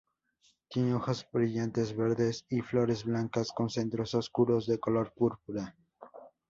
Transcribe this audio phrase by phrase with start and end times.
[0.67, 5.75] Tiene hojas brillantes verdes y flores blancas con centros oscuros de color púrpura.